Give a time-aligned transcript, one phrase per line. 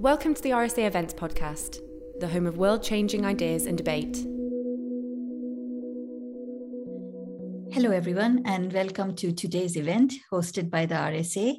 [0.00, 1.78] Welcome to the RSA Events Podcast,
[2.20, 4.16] the home of world changing ideas and debate.
[7.70, 11.56] Hello, everyone, and welcome to today's event hosted by the RSA.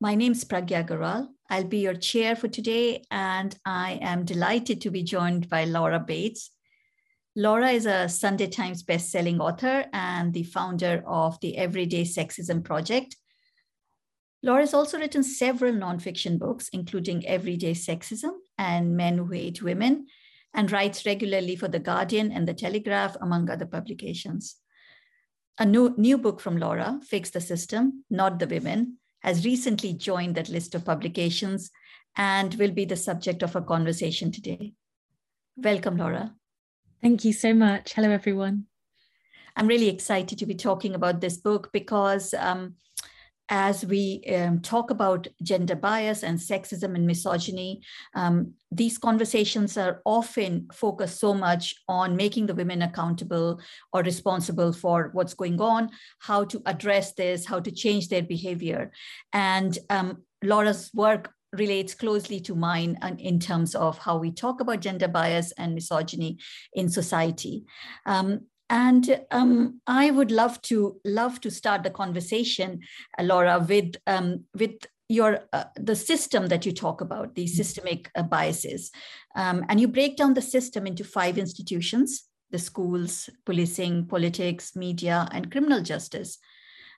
[0.00, 1.28] My name is Pragya Agarwal.
[1.48, 6.00] I'll be your chair for today, and I am delighted to be joined by Laura
[6.00, 6.50] Bates.
[7.36, 13.14] Laura is a Sunday Times bestselling author and the founder of the Everyday Sexism Project,
[14.42, 20.06] Laura has also written several nonfiction books, including Everyday Sexism and Men Who Hate Women,
[20.54, 24.56] and writes regularly for The Guardian and The Telegraph, among other publications.
[25.58, 30.36] A new, new book from Laura, Fix the System, Not the Women, has recently joined
[30.36, 31.70] that list of publications
[32.16, 34.72] and will be the subject of a conversation today.
[35.56, 36.34] Welcome, Laura.
[37.02, 37.92] Thank you so much.
[37.92, 38.64] Hello, everyone.
[39.54, 42.76] I'm really excited to be talking about this book because um,
[43.50, 47.82] as we um, talk about gender bias and sexism and misogyny,
[48.14, 53.60] um, these conversations are often focused so much on making the women accountable
[53.92, 55.90] or responsible for what's going on,
[56.20, 58.92] how to address this, how to change their behavior.
[59.32, 64.80] And um, Laura's work relates closely to mine in terms of how we talk about
[64.80, 66.38] gender bias and misogyny
[66.74, 67.64] in society.
[68.06, 72.80] Um, and um, I would love to love to start the conversation,
[73.20, 77.56] Laura, with um, with your uh, the system that you talk about, the mm-hmm.
[77.56, 78.92] systemic uh, biases,
[79.34, 85.28] um, and you break down the system into five institutions: the schools, policing, politics, media,
[85.32, 86.38] and criminal justice.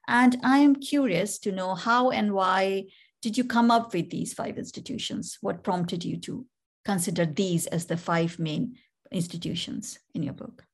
[0.07, 2.85] And I am curious to know how and why
[3.23, 5.39] did you come up with these five institutions?
[5.41, 6.45] What prompted you to
[6.85, 8.77] consider these as the five main
[9.11, 10.65] institutions in your book?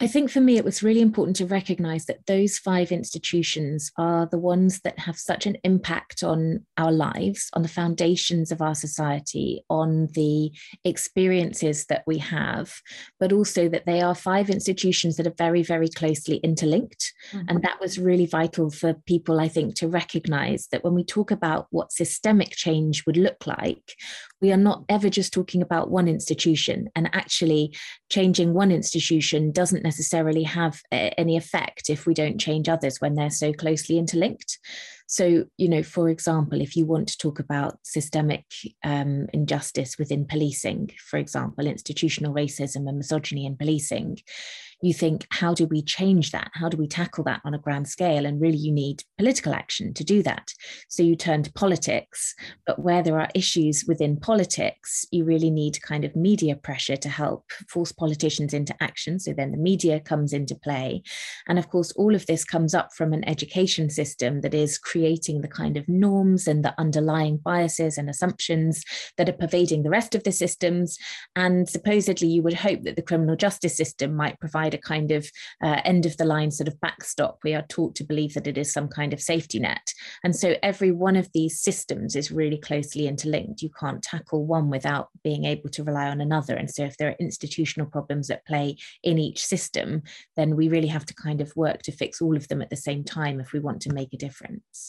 [0.00, 4.26] I think for me, it was really important to recognize that those five institutions are
[4.26, 8.76] the ones that have such an impact on our lives, on the foundations of our
[8.76, 10.52] society, on the
[10.84, 12.74] experiences that we have,
[13.18, 17.12] but also that they are five institutions that are very, very closely interlinked.
[17.32, 17.46] Mm-hmm.
[17.48, 21.32] And that was really vital for people, I think, to recognize that when we talk
[21.32, 23.94] about what systemic change would look like,
[24.40, 26.88] we are not ever just talking about one institution.
[26.94, 27.76] And actually,
[28.10, 33.14] changing one institution doesn't necessarily have eh, any effect if we don't change others when
[33.14, 34.58] they're so closely interlinked.
[35.08, 38.44] So, you know, for example, if you want to talk about systemic
[38.84, 44.18] um, injustice within policing, for example, institutional racism and misogyny in policing,
[44.80, 46.50] you think, how do we change that?
[46.54, 48.24] How do we tackle that on a grand scale?
[48.24, 50.52] And really, you need political action to do that.
[50.88, 55.82] So you turn to politics, but where there are issues within politics, you really need
[55.82, 59.18] kind of media pressure to help force politicians into action.
[59.18, 61.02] So then the media comes into play.
[61.48, 64.97] And of course, all of this comes up from an education system that is creating
[64.98, 68.84] the kind of norms and the underlying biases and assumptions
[69.16, 70.98] that are pervading the rest of the systems.
[71.34, 75.10] And supposedly, you would hope that the criminal justice system might provide provide a kind
[75.12, 75.30] of
[75.62, 77.38] uh, end of the line sort of backstop.
[77.44, 79.92] We are taught to believe that it is some kind of safety net.
[80.24, 83.62] And so every one of these systems is really closely interlinked.
[83.62, 86.54] You can't tackle one without being able to rely on another.
[86.56, 90.02] And so if there are institutional problems at play in each system,
[90.36, 92.76] then we really have to kind of work to fix all of them at the
[92.76, 94.87] same time if we want to make a difference.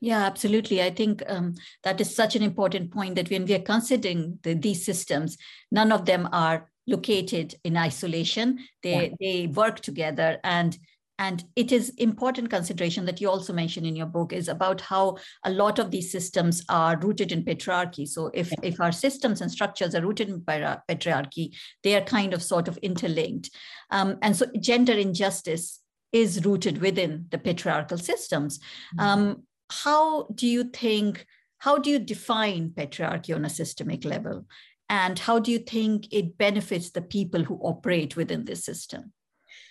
[0.00, 0.82] Yeah, absolutely.
[0.82, 4.54] I think um, that is such an important point that when we are considering the,
[4.54, 5.38] these systems,
[5.70, 8.58] none of them are located in isolation.
[8.82, 9.14] They yeah.
[9.20, 10.76] they work together and
[11.18, 15.16] and it is important consideration that you also mention in your book is about how
[15.44, 18.58] a lot of these systems are rooted in patriarchy so if yeah.
[18.62, 22.76] if our systems and structures are rooted in patriarchy they are kind of sort of
[22.78, 23.50] interlinked
[23.90, 25.80] um, and so gender injustice
[26.12, 29.00] is rooted within the patriarchal systems mm-hmm.
[29.00, 31.26] um, how do you think
[31.58, 34.44] how do you define patriarchy on a systemic level?
[34.88, 39.12] And how do you think it benefits the people who operate within this system?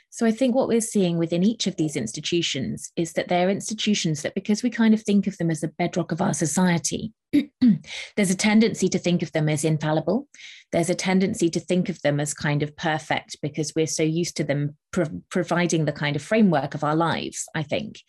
[0.09, 4.21] So I think what we're seeing within each of these institutions is that they're institutions
[4.21, 7.13] that, because we kind of think of them as the bedrock of our society,
[8.15, 10.27] there's a tendency to think of them as infallible.
[10.71, 14.37] There's a tendency to think of them as kind of perfect because we're so used
[14.37, 18.01] to them pro- providing the kind of framework of our lives, I think.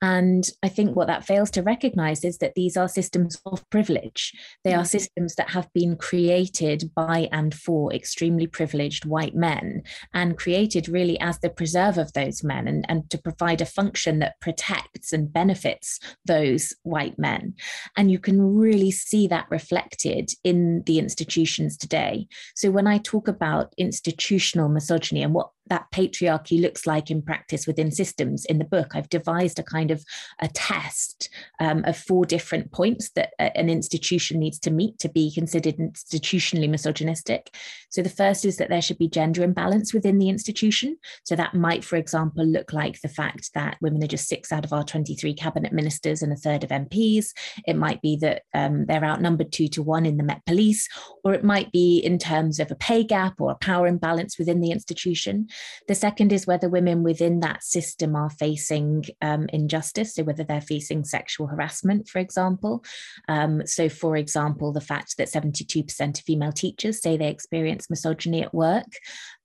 [0.00, 4.32] And I think what that fails to recognize is that these are systems of privilege.
[4.64, 4.84] They are mm-hmm.
[4.84, 9.82] systems that have been created by and for extremely privileged white men
[10.14, 14.20] and created really as the preserve of those men and, and to provide a function
[14.20, 17.54] that protects and benefits those white men.
[17.96, 22.26] And you can really see that reflected in the institutions today.
[22.54, 27.66] So when I talk about institutional misogyny and what that patriarchy looks like in practice
[27.66, 28.44] within systems.
[28.44, 30.04] In the book, I've devised a kind of
[30.40, 31.28] a test
[31.60, 36.68] um, of four different points that an institution needs to meet to be considered institutionally
[36.68, 37.54] misogynistic.
[37.90, 40.96] So the first is that there should be gender imbalance within the institution.
[41.24, 44.64] So that might, for example, look like the fact that women are just six out
[44.64, 47.28] of our 23 cabinet ministers and a third of MPs.
[47.66, 50.88] It might be that um, they're outnumbered two to one in the Met Police,
[51.24, 54.60] or it might be in terms of a pay gap or a power imbalance within
[54.60, 55.48] the institution.
[55.86, 60.60] The second is whether women within that system are facing um, injustice, so whether they're
[60.60, 62.84] facing sexual harassment, for example.
[63.28, 68.42] Um, so, for example, the fact that 72% of female teachers say they experience misogyny
[68.42, 68.86] at work,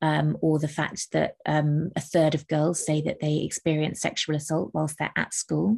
[0.04, 4.36] um, or the fact that um, a third of girls say that they experience sexual
[4.36, 5.78] assault whilst they're at school.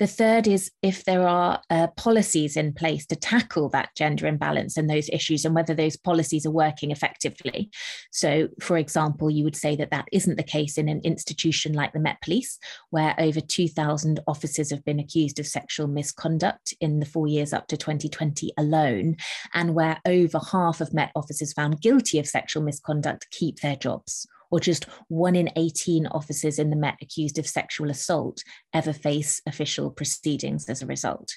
[0.00, 4.76] The third is if there are uh, policies in place to tackle that gender imbalance
[4.76, 7.70] and those issues, and whether those policies are working effectively.
[8.10, 11.92] So, for example, you would say that that isn't the case in an institution like
[11.92, 12.58] the Met Police,
[12.90, 17.68] where over 2,000 officers have been accused of sexual misconduct in the four years up
[17.68, 19.16] to 2020 alone,
[19.54, 24.26] and where over half of Met officers found guilty of sexual misconduct keep their jobs,
[24.50, 28.42] or just one in 18 officers in the Met accused of sexual assault
[28.74, 31.32] ever face official proceedings as a result.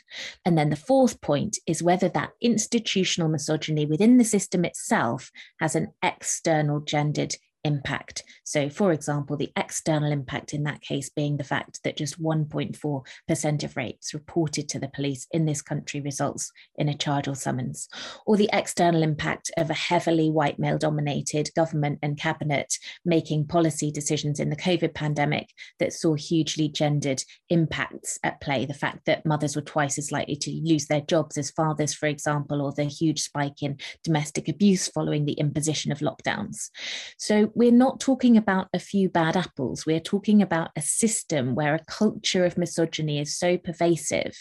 [0.46, 5.75] And then the fourth point is whether that institutional misogyny within the system itself has
[5.75, 8.24] an external gendered impact.
[8.44, 13.63] So, for example, the external impact in that case being the fact that just 1.4%
[13.63, 17.88] of rapes reported to the police in this country results in a charge or summons,
[18.25, 22.74] or the external impact of a heavily white male dominated government and cabinet
[23.06, 25.50] making policy decisions in the COVID pandemic
[25.80, 28.65] that saw hugely gendered impacts at play.
[28.65, 32.07] The fact that mothers were twice as likely to lose their jobs as fathers, for
[32.07, 36.69] example, or the huge spike in domestic abuse following the imposition of lockdowns.
[37.18, 39.86] So, we're not talking about a few bad apples.
[39.86, 44.36] We're talking about a system where a culture of misogyny is so pervasive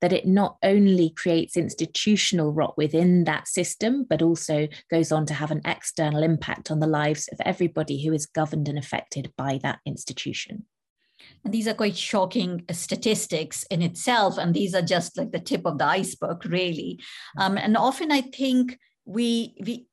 [0.00, 5.34] that it not only creates institutional rot within that system, but also goes on to
[5.34, 9.58] have an external impact on the lives of everybody who is governed and affected by
[9.62, 10.66] that institution.
[11.44, 14.38] And these are quite shocking statistics in itself.
[14.38, 17.00] And these are just like the tip of the iceberg, really.
[17.38, 19.86] Um, and often I think we, we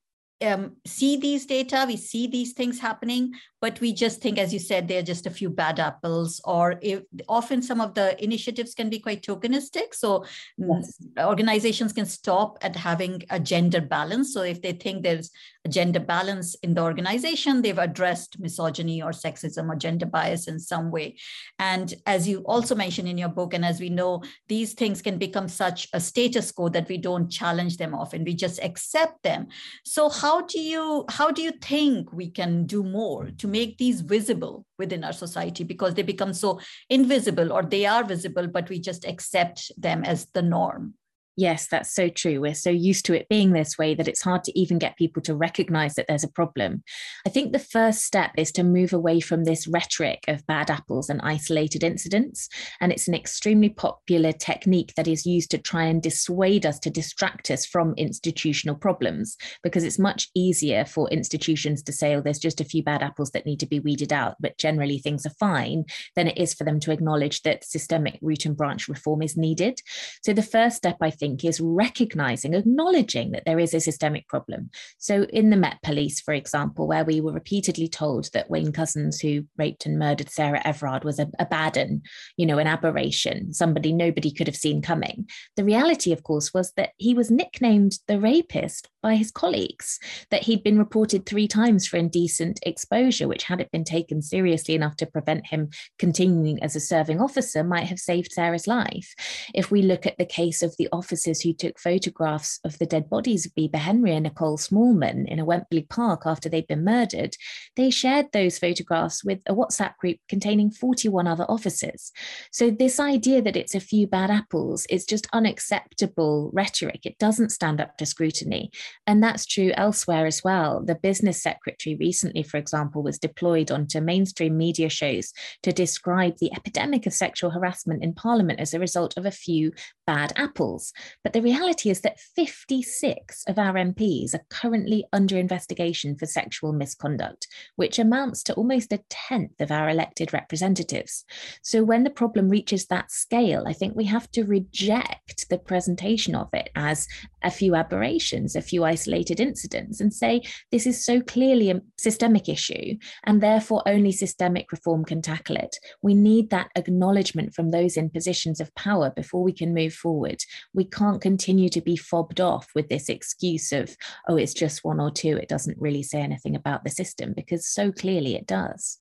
[0.45, 4.59] um, see these data, we see these things happening, but we just think, as you
[4.59, 8.89] said, they're just a few bad apples, or if, often some of the initiatives can
[8.89, 9.93] be quite tokenistic.
[9.93, 10.25] So
[10.57, 10.97] yes.
[11.19, 14.33] organizations can stop at having a gender balance.
[14.33, 15.31] So if they think there's
[15.65, 20.59] a gender balance in the organization, they've addressed misogyny or sexism or gender bias in
[20.59, 21.17] some way.
[21.57, 25.17] And as you also mentioned in your book, and as we know, these things can
[25.17, 29.47] become such a status quo that we don't challenge them often, we just accept them.
[29.83, 34.01] So how do you how do you think we can do more to make these
[34.01, 36.59] visible within our society because they become so
[36.89, 40.93] invisible or they are visible, but we just accept them as the norm.
[41.39, 42.41] Yes, that's so true.
[42.41, 45.21] We're so used to it being this way that it's hard to even get people
[45.21, 46.83] to recognize that there's a problem.
[47.25, 51.09] I think the first step is to move away from this rhetoric of bad apples
[51.09, 52.49] and isolated incidents.
[52.81, 56.89] And it's an extremely popular technique that is used to try and dissuade us, to
[56.89, 62.37] distract us from institutional problems, because it's much easier for institutions to say, oh, there's
[62.37, 65.33] just a few bad apples that need to be weeded out, but generally things are
[65.39, 65.85] fine,
[66.17, 69.79] than it is for them to acknowledge that systemic root and branch reform is needed.
[70.21, 74.27] So the first step, I think, think, is recognizing, acknowledging that there is a systemic
[74.27, 74.69] problem.
[74.97, 79.21] So, in the Met Police, for example, where we were repeatedly told that Wayne Couzens,
[79.21, 82.05] who raped and murdered Sarah Everard, was a, a bad and,
[82.37, 85.27] you know, an aberration, somebody nobody could have seen coming.
[85.55, 90.43] The reality, of course, was that he was nicknamed the rapist by his colleagues, that
[90.43, 94.95] he'd been reported three times for indecent exposure, which, had it been taken seriously enough
[94.97, 99.13] to prevent him continuing as a serving officer, might have saved Sarah's life.
[99.53, 103.09] If we look at the case of the officers who took photographs of the dead
[103.09, 107.35] bodies of Bibaa Henry and Nicole Smallman in a Wembley Park after they'd been murdered,
[107.75, 112.13] they shared those photographs with a WhatsApp group containing 41 other officers.
[112.53, 117.01] So, this idea that it's a few bad apples is just unacceptable rhetoric.
[117.05, 118.71] It doesn't stand up to scrutiny.
[119.05, 120.81] And that's true elsewhere as well.
[120.85, 125.33] The business secretary recently, for example, was deployed onto mainstream media shows
[125.63, 129.73] to describe the epidemic of sexual harassment in Parliament as a result of a few
[130.09, 130.91] bad apples.
[131.23, 136.73] But the reality is that 56 of our MPs are currently under investigation for sexual
[136.73, 141.25] misconduct, which amounts to almost a tenth of our elected representatives.
[141.61, 146.33] So when the problem reaches that scale, I think we have to reject the presentation
[146.33, 147.07] of it as
[147.43, 150.41] a few aberrations, a few isolated incidents, and say
[150.71, 155.77] this is so clearly a systemic issue, and therefore only systemic reform can tackle it.
[156.01, 160.41] We need that acknowledgement from those in positions of power before we can move forward.
[160.73, 163.95] We can't continue to be fobbed off with this excuse of,
[164.27, 165.37] oh, it's just one or two.
[165.37, 168.99] It doesn't really say anything about the system, because so clearly it does.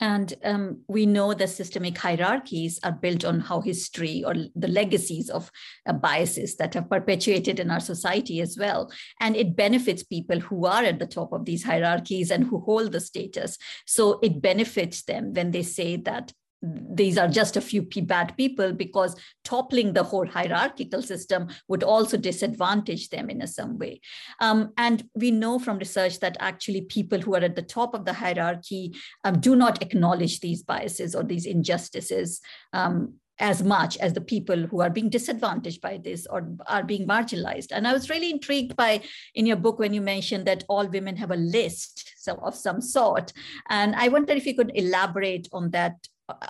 [0.00, 5.30] And um, we know that systemic hierarchies are built on how history or the legacies
[5.30, 5.50] of
[5.86, 8.90] uh, biases that have perpetuated in our society as well.
[9.20, 12.92] And it benefits people who are at the top of these hierarchies and who hold
[12.92, 13.58] the status.
[13.86, 18.72] So it benefits them when they say that these are just a few bad people
[18.72, 24.00] because toppling the whole hierarchical system would also disadvantage them in a some way.
[24.40, 28.04] Um, and we know from research that actually people who are at the top of
[28.04, 32.40] the hierarchy um, do not acknowledge these biases or these injustices
[32.72, 37.08] um, as much as the people who are being disadvantaged by this or are being
[37.08, 37.68] marginalized.
[37.72, 39.02] And I was really intrigued by
[39.34, 42.80] in your book when you mentioned that all women have a list so of some
[42.80, 43.32] sort.
[43.68, 45.96] And I wonder if you could elaborate on that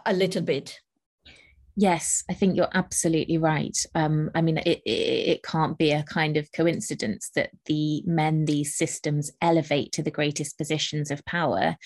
[0.07, 0.81] a little bit
[1.75, 3.77] Yes, I think you're absolutely right.
[3.95, 8.45] Um, I mean, it, it, it, can't be a kind of coincidence that the men
[8.45, 11.77] these systems elevate to the greatest positions of power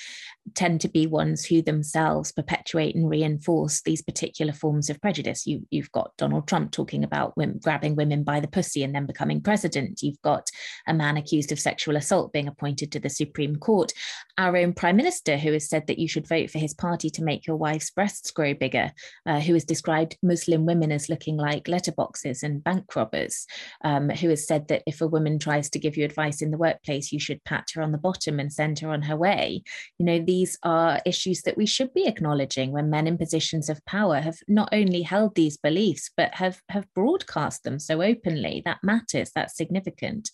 [0.55, 5.47] tend to be ones who themselves perpetuate and reinforce these particular forms of prejudice.
[5.47, 9.07] You, you've got Donald Trump talking about women, grabbing women by the pussy and then
[9.07, 10.03] becoming president.
[10.03, 10.51] You've got
[10.89, 13.93] a man accused of sexual assault being appointed to the Supreme Court.
[14.39, 17.25] Our own prime minister, who has said that you should vote for his party to
[17.25, 18.93] make your wife's breasts grow bigger,
[19.25, 23.47] uh, who has described Muslim women as looking like letterboxes and bank robbers,
[23.83, 26.59] um, who has said that if a woman tries to give you advice in the
[26.59, 29.63] workplace, you should pat her on the bottom and send her on her way.
[29.99, 33.85] You know, these are issues that we should be acknowledging when men in positions of
[33.87, 38.61] power have not only held these beliefs, but have, have broadcast them so openly.
[38.67, 40.31] That matters, that's significant.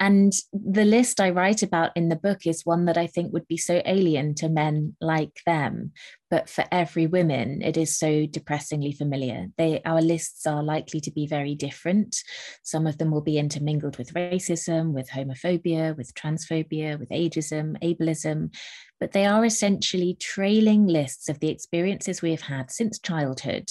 [0.00, 3.46] And the list I write about in the book is one that I think would
[3.46, 5.92] be so alien to men like them.
[6.30, 9.48] But for every woman, it is so depressingly familiar.
[9.58, 12.16] They, our lists are likely to be very different.
[12.62, 18.54] Some of them will be intermingled with racism, with homophobia, with transphobia, with ageism, ableism,
[19.00, 23.70] but they are essentially trailing lists of the experiences we have had since childhood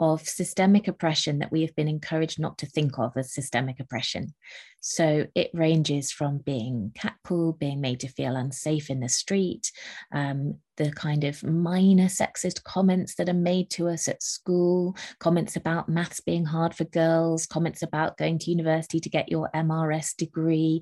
[0.00, 4.34] of systemic oppression that we have been encouraged not to think of as systemic oppression.
[4.82, 9.70] So it ranges from being catcalled, being made to feel unsafe in the street,
[10.12, 15.54] um, the kind of minor sexist comments that are made to us at school, comments
[15.54, 20.16] about maths being hard for girls, comments about going to university to get your MRS
[20.16, 20.80] degree,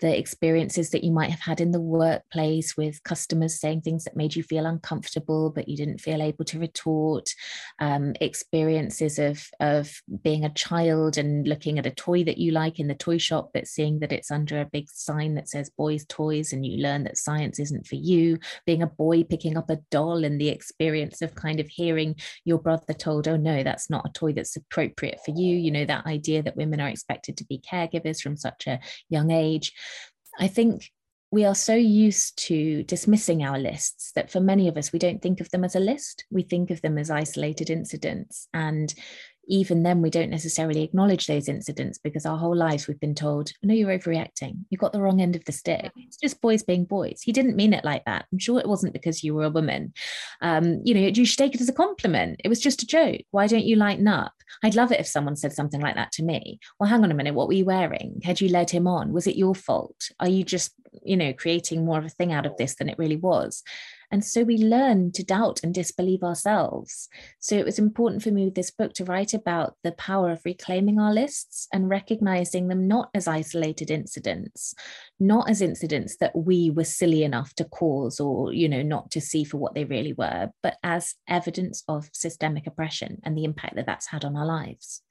[0.00, 4.16] the experiences that you might have had in the workplace with customers saying things that
[4.16, 7.28] made you feel uncomfortable, but you didn't feel able to retort,
[7.80, 9.90] um, experiences of, of
[10.22, 13.39] being a child and looking at a toy that you like in the toy shop
[13.40, 16.82] shop but seeing that it's under a big sign that says boys toys and you
[16.82, 20.48] learn that science isn't for you being a boy picking up a doll and the
[20.48, 24.56] experience of kind of hearing your brother told oh no that's not a toy that's
[24.56, 28.36] appropriate for you you know that idea that women are expected to be caregivers from
[28.36, 29.72] such a young age
[30.38, 30.90] i think
[31.32, 35.22] we are so used to dismissing our lists that for many of us, we don't
[35.22, 36.24] think of them as a list.
[36.28, 38.48] We think of them as isolated incidents.
[38.52, 38.92] And
[39.46, 43.52] even then we don't necessarily acknowledge those incidents because our whole lives we've been told
[43.62, 44.64] no you're overreacting.
[44.70, 45.90] You got the wrong end of the stick.
[45.96, 47.20] It's just boys being boys.
[47.22, 48.26] He didn't mean it like that.
[48.32, 49.92] I'm sure it wasn't because you were a woman.
[50.40, 52.40] Um, you know you should take it as a compliment.
[52.44, 53.22] It was just a joke.
[53.30, 54.32] Why don't you lighten up?
[54.62, 56.60] I'd love it if someone said something like that to me.
[56.78, 57.34] Well hang on a minute.
[57.34, 58.20] What were you wearing?
[58.24, 59.12] Had you led him on?
[59.12, 60.10] Was it your fault?
[60.20, 60.72] Are you just
[61.04, 63.62] you know creating more of a thing out of this than it really was
[64.10, 67.08] and so we learn to doubt and disbelieve ourselves.
[67.38, 70.44] So it was important for me with this book to write about the power of
[70.44, 74.74] reclaiming our lists and recognizing them not as isolated incidents,
[75.20, 79.20] not as incidents that we were silly enough to cause or, you know, not to
[79.20, 83.76] see for what they really were, but as evidence of systemic oppression and the impact
[83.76, 85.02] that that's had on our lives.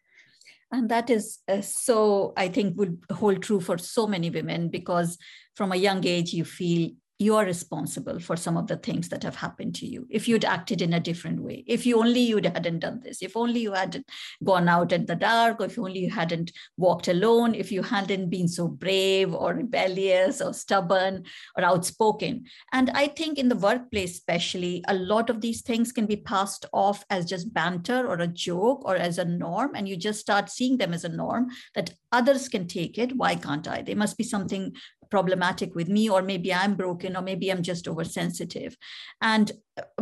[0.72, 5.18] And that is uh, so, I think, would hold true for so many women because
[5.56, 9.24] from a young age, you feel you are responsible for some of the things that
[9.24, 12.38] have happened to you if you'd acted in a different way if you only you
[12.38, 14.06] hadn't done this if only you hadn't
[14.44, 18.30] gone out in the dark or if only you hadn't walked alone if you hadn't
[18.30, 21.24] been so brave or rebellious or stubborn
[21.58, 22.46] or outspoken.
[22.72, 26.66] And i think in the workplace especially a lot of these things can be passed
[26.72, 30.50] off as just banter or a joke or as a norm and you just start
[30.50, 33.16] seeing them as a norm that others can take it.
[33.16, 33.82] Why can't i?
[33.82, 34.74] There must be something
[35.10, 38.76] problematic with me or maybe i'm broken or maybe i'm just oversensitive.
[39.22, 39.52] And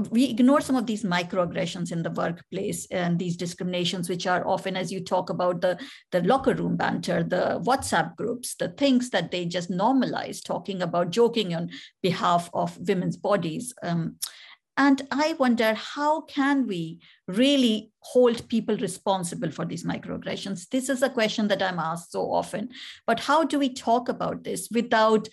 [0.09, 4.75] we ignore some of these microaggressions in the workplace and these discriminations which are often
[4.75, 5.79] as you talk about the
[6.11, 11.11] the locker room banter the whatsapp groups the things that they just normalize talking about
[11.11, 11.69] joking on
[12.01, 14.15] behalf of women's bodies um,
[14.77, 20.69] and I wonder how can we really hold people responsible for these microaggressions?
[20.69, 22.69] This is a question that I'm asked so often.
[23.07, 25.27] But how do we talk about this without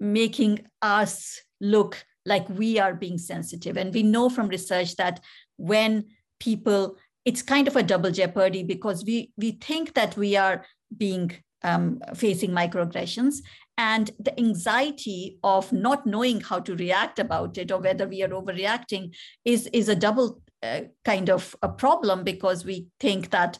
[0.00, 3.76] making us look like we are being sensitive?
[3.76, 5.20] And we know from research that
[5.56, 6.06] when
[6.40, 10.66] people, it's kind of a double jeopardy because we we think that we are
[10.96, 11.30] being
[11.62, 13.36] um, facing microaggressions
[13.80, 18.28] and the anxiety of not knowing how to react about it or whether we are
[18.28, 19.14] overreacting
[19.46, 23.58] is is a double uh, kind of a problem because we think that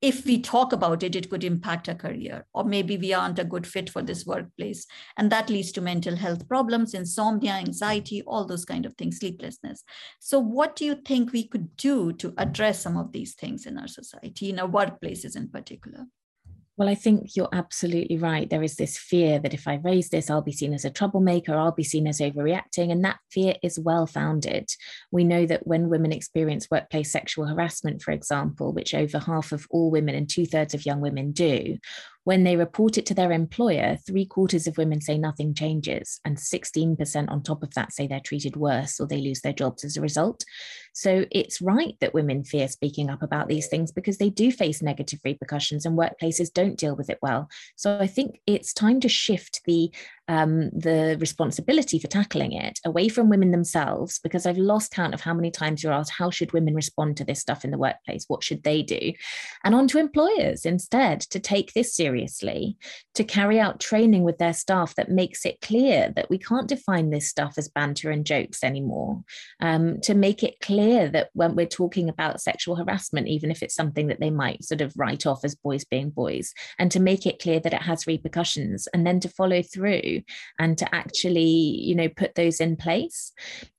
[0.00, 3.44] if we talk about it it could impact our career or maybe we aren't a
[3.44, 4.86] good fit for this workplace.
[5.16, 9.82] And that leads to mental health problems insomnia anxiety all those kind of things sleeplessness.
[10.20, 13.78] So what do you think we could do to address some of these things in
[13.78, 16.06] our society in our workplaces in particular
[16.80, 18.48] well, I think you're absolutely right.
[18.48, 21.54] There is this fear that if I raise this, I'll be seen as a troublemaker,
[21.54, 22.90] I'll be seen as overreacting.
[22.90, 24.70] And that fear is well founded.
[25.10, 29.66] We know that when women experience workplace sexual harassment, for example, which over half of
[29.68, 31.76] all women and two thirds of young women do,
[32.24, 36.36] when they report it to their employer, three quarters of women say nothing changes, and
[36.36, 39.96] 16% on top of that say they're treated worse or they lose their jobs as
[39.96, 40.44] a result.
[40.92, 44.82] So it's right that women fear speaking up about these things because they do face
[44.82, 47.48] negative repercussions and workplaces don't deal with it well.
[47.76, 49.90] So I think it's time to shift the
[50.30, 55.20] um, the responsibility for tackling it away from women themselves, because I've lost count of
[55.20, 58.26] how many times you're asked, how should women respond to this stuff in the workplace?
[58.28, 59.12] What should they do?
[59.64, 62.76] And on to employers instead to take this seriously,
[63.14, 67.10] to carry out training with their staff that makes it clear that we can't define
[67.10, 69.24] this stuff as banter and jokes anymore,
[69.60, 73.74] um, to make it clear that when we're talking about sexual harassment, even if it's
[73.74, 77.26] something that they might sort of write off as boys being boys, and to make
[77.26, 80.19] it clear that it has repercussions, and then to follow through
[80.58, 83.32] and to actually you know put those in place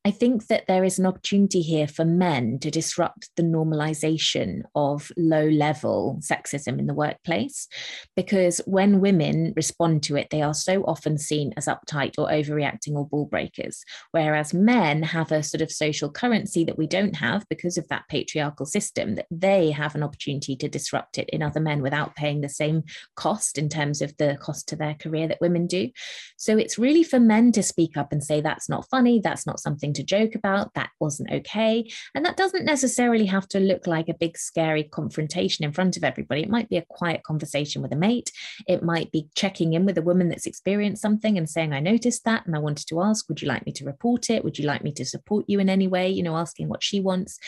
[0.06, 5.12] i think that there is an opportunity here for men to disrupt the normalization of
[5.18, 7.68] low level sexism in the workplace
[8.16, 12.94] because when women respond to it they are so often seen as uptight or overreacting
[12.94, 17.46] or ball breakers whereas men have a sort of social currency that we don't have
[17.50, 21.60] because of that patriarchal system that they have an opportunity to disrupt it in other
[21.60, 22.84] men without paying the same
[23.16, 25.90] cost in terms of the cost to their career that women do.
[26.38, 29.60] So it's really for men to speak up and say, that's not funny, that's not
[29.60, 31.90] something to joke about, that wasn't okay.
[32.16, 36.04] And that doesn't necessarily have to look like a big, scary confrontation in front of
[36.04, 36.42] everybody.
[36.42, 38.32] It might be a quiet conversation with a mate.
[38.68, 42.26] It might be checking in with a woman that's experienced something and saying, I noticed
[42.26, 44.44] that and I wanted to ask, would you like me to report it?
[44.44, 46.10] Would you like me to support you in any way?
[46.10, 47.40] You know, asking what she wants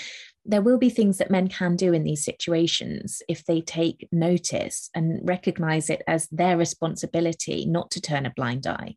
[0.45, 4.89] there will be things that men can do in these situations if they take notice
[4.93, 8.95] and recognize it as their responsibility not to turn a blind eye.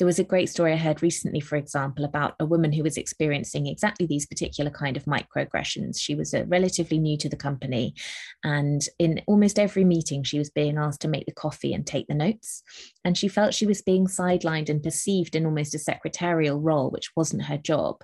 [0.00, 2.96] There was a great story I heard recently, for example, about a woman who was
[2.96, 6.00] experiencing exactly these particular kind of microaggressions.
[6.00, 7.94] She was uh, relatively new to the company,
[8.42, 12.06] and in almost every meeting, she was being asked to make the coffee and take
[12.06, 12.62] the notes.
[13.04, 17.10] And she felt she was being sidelined and perceived in almost a secretarial role, which
[17.14, 17.96] wasn't her job.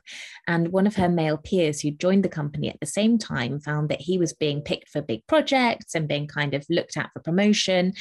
[0.46, 3.88] And one of her male peers who joined the company at the same time found
[3.88, 7.20] that he was being picked for big projects and being kind of looked at for
[7.20, 7.94] promotion.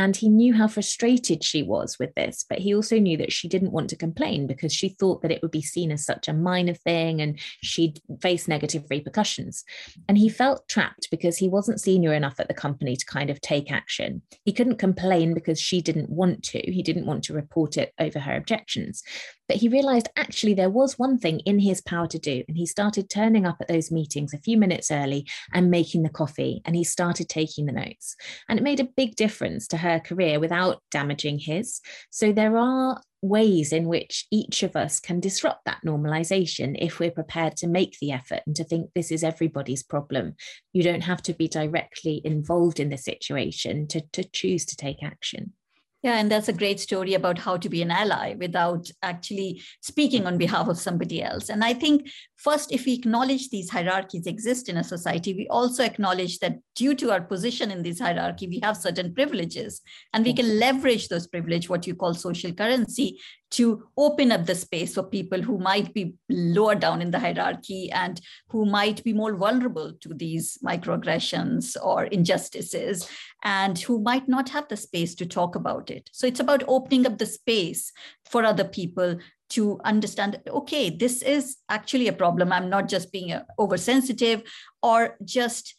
[0.00, 3.48] And he knew how frustrated she was with this, but he also knew that she
[3.48, 6.32] didn't want to complain because she thought that it would be seen as such a
[6.32, 9.62] minor thing and she'd face negative repercussions.
[10.08, 13.42] And he felt trapped because he wasn't senior enough at the company to kind of
[13.42, 14.22] take action.
[14.46, 18.20] He couldn't complain because she didn't want to, he didn't want to report it over
[18.20, 19.02] her objections.
[19.50, 22.44] But he realized actually there was one thing in his power to do.
[22.46, 26.08] And he started turning up at those meetings a few minutes early and making the
[26.08, 26.62] coffee.
[26.64, 28.14] And he started taking the notes.
[28.48, 31.80] And it made a big difference to her career without damaging his.
[32.10, 37.10] So there are ways in which each of us can disrupt that normalization if we're
[37.10, 40.36] prepared to make the effort and to think this is everybody's problem.
[40.72, 45.02] You don't have to be directly involved in the situation to, to choose to take
[45.02, 45.54] action.
[46.02, 50.26] Yeah, and that's a great story about how to be an ally without actually speaking
[50.26, 51.50] on behalf of somebody else.
[51.50, 55.84] And I think first, if we acknowledge these hierarchies exist in a society, we also
[55.84, 59.82] acknowledge that due to our position in this hierarchy, we have certain privileges
[60.14, 63.18] and we can leverage those privilege, what you call social currency,
[63.50, 67.90] to open up the space for people who might be lower down in the hierarchy
[67.90, 73.08] and who might be more vulnerable to these microaggressions or injustices
[73.42, 76.08] and who might not have the space to talk about it.
[76.12, 77.92] So it's about opening up the space
[78.24, 79.18] for other people
[79.50, 84.42] to understand okay this is actually a problem i'm not just being uh, oversensitive
[84.80, 85.74] or just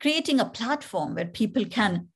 [0.00, 2.08] creating a platform where people can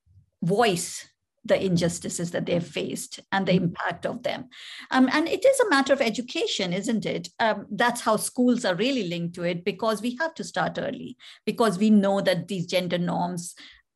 [0.43, 1.07] voice
[1.47, 3.65] the injustices that they've faced and the mm-hmm.
[3.65, 4.49] impact of them.
[4.91, 7.29] Um, and it is a matter of education, isn't it?
[7.39, 11.17] Um, that's how schools are really linked to it because we have to start early
[11.45, 13.55] because we know that these gender norms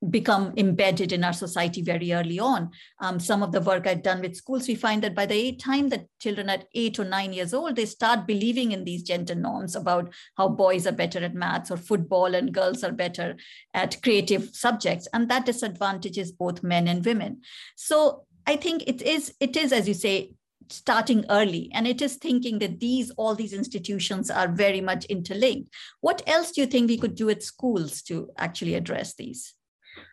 [0.09, 2.71] become embedded in our society very early on.
[3.01, 5.91] Um, some of the work I've done with schools, we find that by the time
[5.91, 9.77] that children at eight or nine years old, they start believing in these gender norms
[9.77, 13.37] about how boys are better at maths or football and girls are better
[13.75, 15.07] at creative subjects.
[15.13, 17.43] And that disadvantages both men and women.
[17.77, 20.33] So I think it is, it is, as you say,
[20.71, 25.69] starting early and it is thinking that these all these institutions are very much interlinked
[26.01, 29.55] what else do you think we could do at schools to actually address these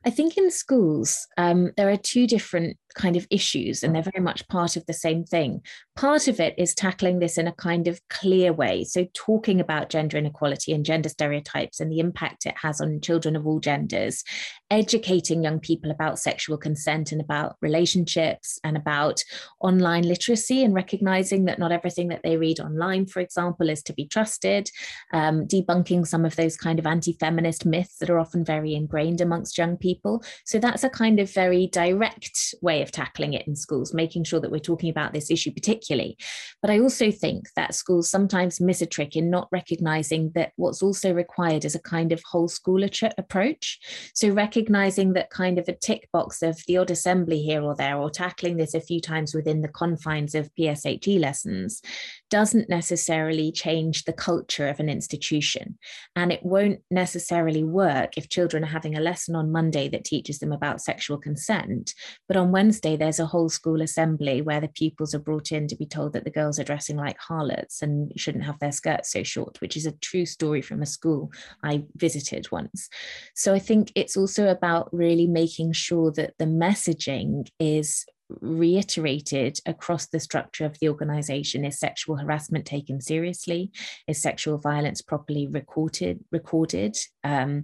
[0.08, 4.24] I think in schools, um, there are two different kind of issues, and they're very
[4.24, 5.62] much part of the same thing.
[5.96, 8.84] Part of it is tackling this in a kind of clear way.
[8.84, 13.36] So, talking about gender inequality and gender stereotypes and the impact it has on children
[13.36, 14.24] of all genders,
[14.70, 19.24] educating young people about sexual consent and about relationships and about
[19.62, 23.94] online literacy and recognizing that not everything that they read online, for example, is to
[23.94, 24.70] be trusted,
[25.14, 29.22] um, debunking some of those kind of anti feminist myths that are often very ingrained
[29.22, 30.24] amongst young people.
[30.46, 34.24] So, that's a kind of very direct way of of tackling it in schools, making
[34.24, 36.18] sure that we're talking about this issue particularly.
[36.62, 40.82] But I also think that schools sometimes miss a trick in not recognizing that what's
[40.82, 42.84] also required is a kind of whole school
[43.18, 43.80] approach.
[44.14, 47.98] So recognizing that kind of a tick box of the odd assembly here or there,
[47.98, 51.82] or tackling this a few times within the confines of PSHE lessons,
[52.30, 55.78] doesn't necessarily change the culture of an institution.
[56.16, 60.40] And it won't necessarily work if children are having a lesson on Monday that teaches
[60.40, 61.94] them about sexual consent,
[62.28, 65.76] but on Wednesday there's a whole school assembly where the pupils are brought in to
[65.76, 69.24] be told that the girls are dressing like harlots and shouldn't have their skirts so
[69.24, 71.32] short, which is a true story from a school
[71.64, 72.90] I visited once.
[73.36, 78.06] So I think it's also about really making sure that the messaging is
[78.42, 81.64] reiterated across the structure of the organization.
[81.64, 83.72] Is sexual harassment taken seriously?
[84.08, 86.98] Is sexual violence properly recorded recorded?
[87.24, 87.64] Um,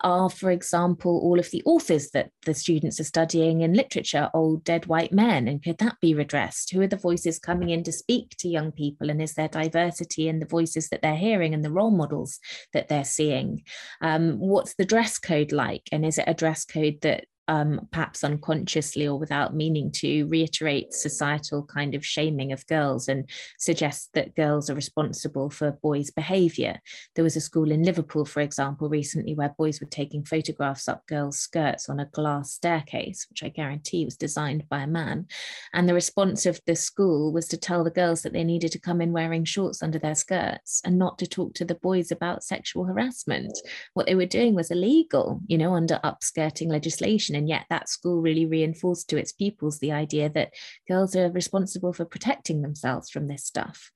[0.00, 4.64] are for example all of the authors that the students are studying in literature old
[4.64, 6.70] dead white men and could that be redressed?
[6.70, 10.28] Who are the voices coming in to speak to young people and is there diversity
[10.28, 12.38] in the voices that they're hearing and the role models
[12.72, 13.62] that they're seeing?
[14.00, 18.24] Um, what's the dress code like and is it a dress code that um, perhaps
[18.24, 23.28] unconsciously or without meaning to reiterate societal kind of shaming of girls and
[23.58, 26.80] suggest that girls are responsible for boys' behaviour.
[27.14, 31.06] There was a school in Liverpool, for example, recently where boys were taking photographs up
[31.06, 35.26] girls' skirts on a glass staircase, which I guarantee was designed by a man.
[35.72, 38.78] And the response of the school was to tell the girls that they needed to
[38.78, 42.44] come in wearing shorts under their skirts and not to talk to the boys about
[42.44, 43.56] sexual harassment.
[43.92, 48.20] What they were doing was illegal, you know, under upskirting legislation And yet, that school
[48.20, 50.52] really reinforced to its pupils the idea that
[50.88, 53.90] girls are responsible for protecting themselves from this stuff.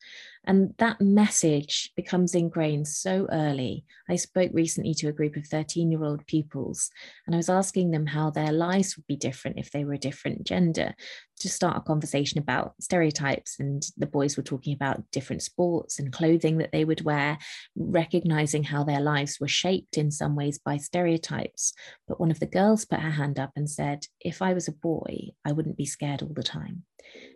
[0.46, 3.85] And that message becomes ingrained so early.
[4.09, 6.90] I spoke recently to a group of 13 year old pupils,
[7.27, 9.98] and I was asking them how their lives would be different if they were a
[9.98, 10.94] different gender
[11.40, 13.59] to start a conversation about stereotypes.
[13.59, 17.38] And the boys were talking about different sports and clothing that they would wear,
[17.77, 21.72] recognizing how their lives were shaped in some ways by stereotypes.
[22.07, 24.72] But one of the girls put her hand up and said, If I was a
[24.72, 26.85] boy, I wouldn't be scared all the time.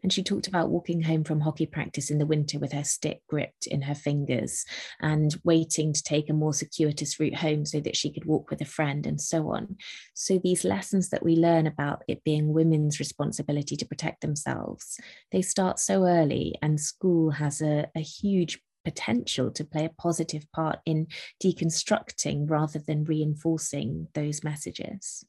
[0.03, 3.23] And she talked about walking home from hockey practice in the winter with her stick
[3.29, 4.65] gripped in her fingers
[5.01, 8.61] and waiting to take a more circuitous route home so that she could walk with
[8.61, 9.77] a friend and so on.
[10.15, 14.99] So, these lessons that we learn about it being women's responsibility to protect themselves,
[15.31, 20.51] they start so early, and school has a, a huge potential to play a positive
[20.53, 21.07] part in
[21.43, 25.25] deconstructing rather than reinforcing those messages.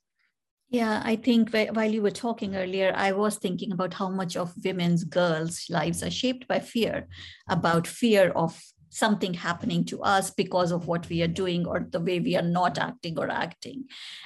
[0.74, 4.56] Yeah, I think while you were talking earlier, I was thinking about how much of
[4.66, 7.08] women's girls' lives are shaped by fear,
[7.48, 8.60] about fear of
[8.94, 12.50] something happening to us because of what we are doing or the way we are
[12.60, 13.84] not acting or acting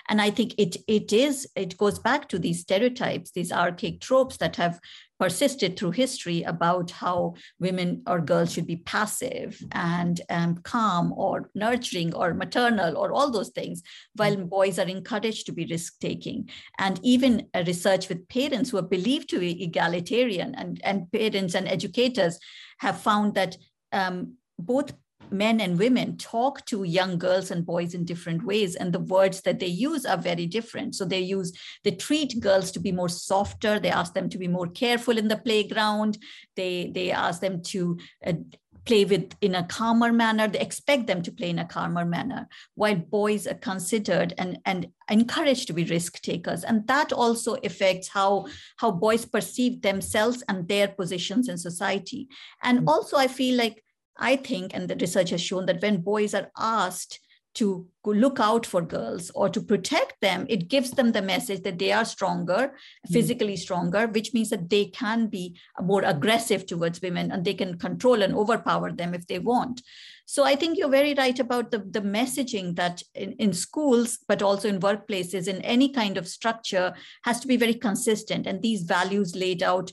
[0.10, 4.38] and i think it it is it goes back to these stereotypes these archaic tropes
[4.38, 4.80] that have
[5.19, 11.49] persisted through history about how women or girls should be passive and um, calm or
[11.56, 13.82] nurturing or maternal or all those things,
[14.15, 14.45] while mm-hmm.
[14.45, 16.49] boys are encouraged to be risk taking.
[16.77, 21.56] And even a research with parents who are believed to be egalitarian and, and parents
[21.56, 22.39] and educators
[22.80, 23.58] have found that
[23.91, 24.93] um, both
[25.32, 29.41] men and women talk to young girls and boys in different ways and the words
[29.41, 30.96] that they use are very different.
[30.96, 34.48] So they use they treat girls to be more softer they ask them to be
[34.48, 36.17] more careful in the playground
[36.56, 38.34] they they ask them to uh,
[38.86, 42.48] play with in a calmer manner they expect them to play in a calmer manner
[42.76, 46.63] while boys are considered and and encouraged to be risk takers.
[46.63, 52.28] And that also affects how how boys perceive themselves and their positions in society.
[52.63, 52.89] And mm-hmm.
[52.89, 53.84] also i feel like
[54.17, 57.19] I think, and the research has shown that when boys are asked
[57.58, 61.80] to look out for girls or to protect them, it gives them the message that
[61.80, 62.71] they are stronger,
[63.08, 63.12] mm.
[63.12, 67.80] physically stronger, which means that they can be more aggressive towards women and they can
[67.80, 69.82] control and overpower them if they want.
[70.27, 74.43] So I think you're very right about the, the messaging that in, in schools, but
[74.43, 78.45] also in workplaces, in any kind of structure, has to be very consistent.
[78.45, 79.91] And these values laid out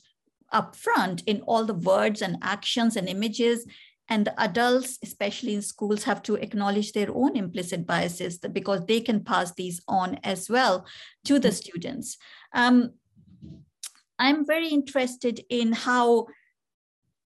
[0.52, 3.66] up front in all the words and actions and images
[4.08, 9.00] and the adults especially in schools have to acknowledge their own implicit biases because they
[9.00, 10.86] can pass these on as well
[11.24, 12.16] to the students
[12.54, 12.90] um,
[14.18, 16.26] i'm very interested in how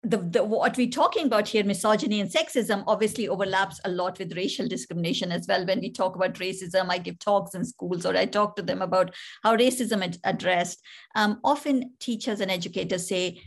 [0.04, 4.36] the, the, what we're talking about here, misogyny and sexism, obviously overlaps a lot with
[4.36, 5.66] racial discrimination as well.
[5.66, 8.80] When we talk about racism, I give talks in schools or I talk to them
[8.80, 10.80] about how racism is addressed.
[11.16, 13.42] Um, often teachers and educators say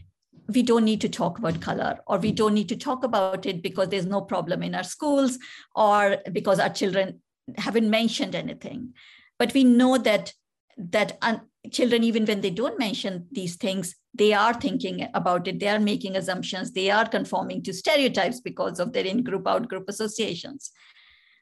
[0.47, 3.61] we don't need to talk about color or we don't need to talk about it
[3.61, 5.37] because there's no problem in our schools
[5.75, 7.21] or because our children
[7.57, 8.93] haven't mentioned anything.
[9.39, 10.33] But we know that
[10.77, 15.61] that un- children even when they don't mention these things they are thinking about it.
[15.61, 16.73] They are making assumptions.
[16.73, 20.71] They are conforming to stereotypes because of their in-group out-group associations.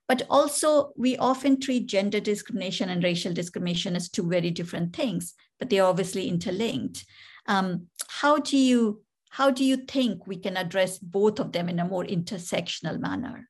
[0.08, 5.34] But also we often treat gender discrimination and racial discrimination as two very different things
[5.60, 7.06] but they're obviously interlinked
[7.50, 11.80] um, how do you how do you think we can address both of them in
[11.80, 13.50] a more intersectional manner?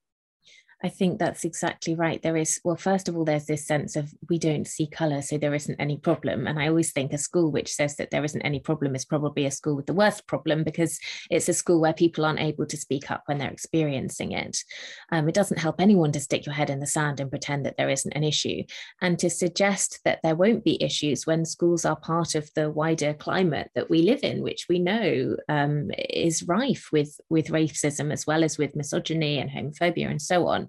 [0.82, 2.22] I think that's exactly right.
[2.22, 5.38] There is, well, first of all, there's this sense of we don't see colour, so
[5.38, 6.48] there isn't any problem.
[6.48, 9.46] And I always think a school which says that there isn't any problem is probably
[9.46, 10.98] a school with the worst problem because
[11.30, 14.58] it's a school where people aren't able to speak up when they're experiencing it.
[15.12, 17.76] Um, it doesn't help anyone to stick your head in the sand and pretend that
[17.76, 18.63] there isn't an issue.
[19.02, 23.13] And to suggest that there won't be issues when schools are part of the wider
[23.13, 28.26] climate that we live in, which we know um, is rife with, with racism as
[28.26, 30.69] well as with misogyny and homophobia and so on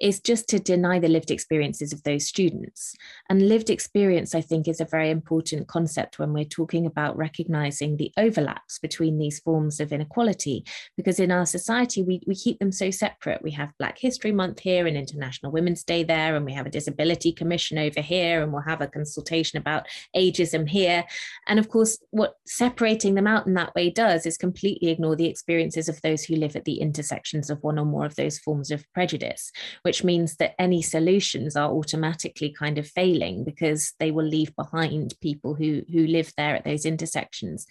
[0.00, 2.94] is just to deny the lived experiences of those students.
[3.30, 7.96] And lived experience, I think, is a very important concept when we're talking about recognizing
[7.96, 10.64] the overlaps between these forms of inequality,
[10.96, 13.42] because in our society, we, we keep them so separate.
[13.42, 16.70] We have Black History Month here and International Women's Day there, and we have a
[16.70, 21.04] Disability Commission over here, and we'll have a consultation about ageism here.
[21.46, 25.28] And of course, what separating them out in that way does is completely ignore the
[25.28, 28.70] experiences of those who live at the intersections of one or more of those forms
[28.70, 29.52] of prejudice
[29.86, 35.14] which means that any solutions are automatically kind of failing because they will leave behind
[35.20, 37.68] people who who live there at those intersections.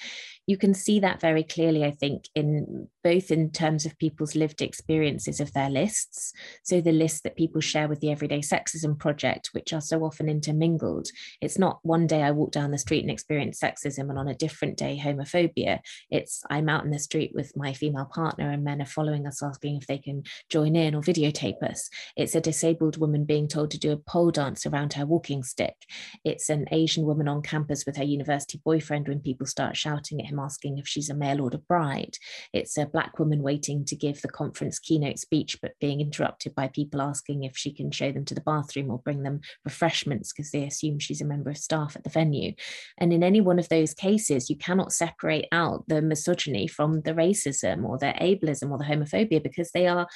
[0.47, 4.61] You can see that very clearly i think in both in terms of people's lived
[4.61, 6.31] experiences of their lists.
[6.63, 10.29] So the lists that people share with the everyday sexism project which are so often
[10.29, 11.09] intermingled.
[11.41, 14.41] It's not one day i walk down the street and experience sexism and on a
[14.45, 15.79] different day homophobia.
[16.09, 19.43] It's i'm out in the street with my female partner and men are following us
[19.43, 23.71] asking if they can join in or videotape us it's a disabled woman being told
[23.71, 25.75] to do a pole dance around her walking stick.
[26.23, 30.27] It's an Asian woman on campus with her university boyfriend when people start shouting at
[30.27, 32.17] him, asking if she's a male or a bride.
[32.53, 36.67] It's a black woman waiting to give the conference keynote speech, but being interrupted by
[36.67, 40.51] people asking if she can show them to the bathroom or bring them refreshments because
[40.51, 42.53] they assume she's a member of staff at the venue.
[42.97, 47.13] And in any one of those cases, you cannot separate out the misogyny from the
[47.13, 50.07] racism or the ableism or the homophobia because they are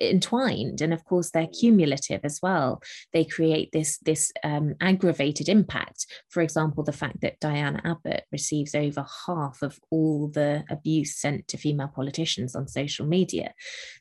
[0.00, 0.80] entwined.
[0.80, 2.82] And of course, they're cumulative as well.
[3.12, 6.06] They create this, this um, aggravated impact.
[6.30, 11.46] For example, the fact that Diana Abbott receives over half of all the abuse sent
[11.48, 13.52] to female politicians on social media.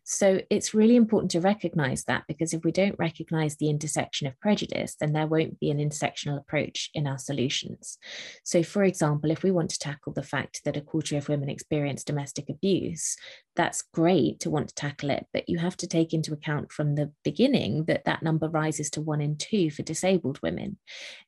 [0.05, 4.39] So it's really important to recognize that because if we don't recognize the intersection of
[4.39, 7.97] prejudice, then there won't be an intersectional approach in our solutions.
[8.43, 11.49] So, for example, if we want to tackle the fact that a quarter of women
[11.49, 13.17] experience domestic abuse,
[13.55, 16.95] that's great to want to tackle it, but you have to take into account from
[16.95, 20.77] the beginning that that number rises to one in two for disabled women.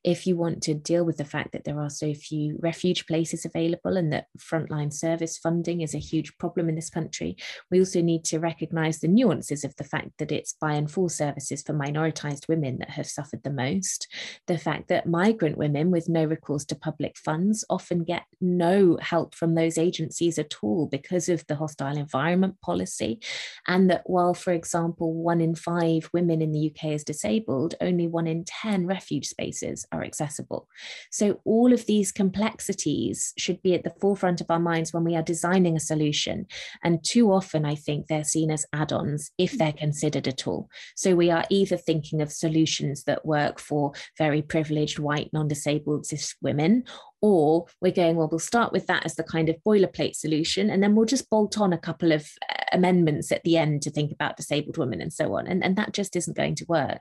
[0.04, 3.44] If you want to deal with the fact that there are so few refuge places
[3.44, 7.36] available and that frontline service funding is a huge problem in this country,
[7.70, 11.08] we also need to recognise the nuances of the fact that it's by and for
[11.08, 14.06] services for minoritised women that have suffered the most.
[14.46, 19.34] The fact that migrant women with no recourse to public funds often get no help
[19.34, 23.20] from those agencies at all because of the hostile environment environment policy.
[23.66, 28.08] And that while, for example, one in five women in the UK is disabled, only
[28.08, 30.68] one in 10 refuge spaces are accessible.
[31.10, 35.14] So all of these complexities should be at the forefront of our minds when we
[35.14, 36.46] are designing a solution.
[36.82, 40.68] And too often, I think they're seen as add ons if they're considered at all.
[40.96, 46.06] So we are either thinking of solutions that work for very privileged white non disabled
[46.06, 46.84] cis women
[47.20, 50.82] or we're going well we'll start with that as the kind of boilerplate solution and
[50.82, 54.12] then we'll just bolt on a couple of uh, amendments at the end to think
[54.12, 57.00] about disabled women and so on and, and that just isn't going to work.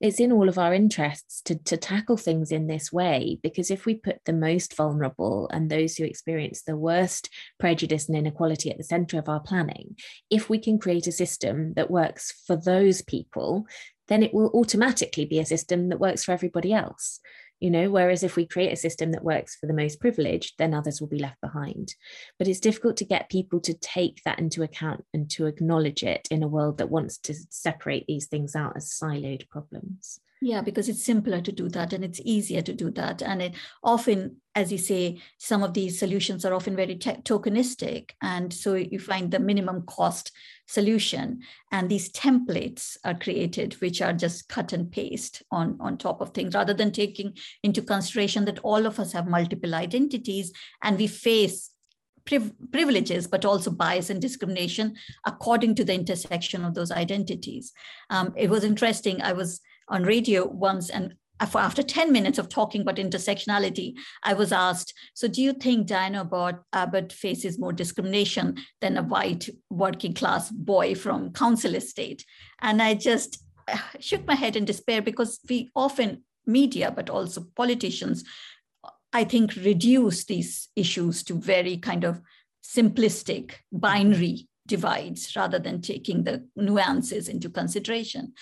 [0.00, 3.86] It's in all of our interests to, to tackle things in this way because if
[3.86, 8.78] we put the most vulnerable and those who experience the worst prejudice and inequality at
[8.78, 9.96] the center of our planning
[10.30, 13.66] if we can create a system that works for those people
[14.08, 17.20] then it will automatically be a system that works for everybody else
[17.62, 20.74] you know whereas if we create a system that works for the most privileged then
[20.74, 21.94] others will be left behind.
[22.38, 26.26] But it's difficult to get people to take that into account and to acknowledge it
[26.30, 30.88] in a world that wants to separate these things out as siloed problems yeah, because
[30.88, 33.22] it's simpler to do that and it's easier to do that.
[33.22, 38.10] And it often, as you say, some of these solutions are often very te- tokenistic.
[38.20, 40.32] And so you find the minimum cost
[40.66, 41.42] solution.
[41.70, 46.30] And these templates are created, which are just cut and paste on, on top of
[46.30, 50.52] things, rather than taking into consideration that all of us have multiple identities
[50.82, 51.70] and we face
[52.24, 57.72] privileges, but also bias and discrimination according to the intersection of those identities.
[58.10, 59.22] Um, it was interesting.
[59.22, 59.60] I was
[59.92, 61.14] on radio once and
[61.54, 66.28] after 10 minutes of talking about intersectionality, I was asked, so do you think Diana
[66.72, 72.24] Abbott faces more discrimination than a white working class boy from council estate?
[72.60, 73.42] And I just
[73.98, 78.24] shook my head in despair because we often, media, but also politicians,
[79.12, 82.20] I think reduce these issues to very kind of
[82.64, 88.32] simplistic binary divides rather than taking the nuances into consideration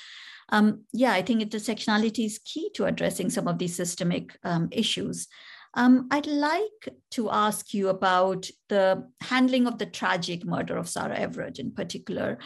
[0.50, 5.28] um, yeah, I think intersectionality is key to addressing some of these systemic um, issues.
[5.74, 11.16] Um, I'd like to ask you about the handling of the tragic murder of Sarah
[11.16, 12.38] Everard in particular.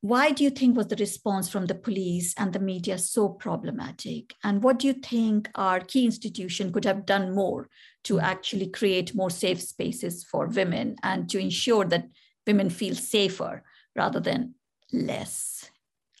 [0.00, 4.32] Why do you think was the response from the police and the media so problematic?
[4.44, 7.68] And what do you think our key institution could have done more
[8.04, 12.06] to actually create more safe spaces for women and to ensure that
[12.46, 13.64] women feel safer
[13.96, 14.54] rather than
[14.92, 15.68] less?